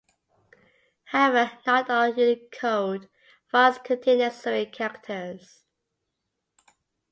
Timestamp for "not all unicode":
1.67-3.07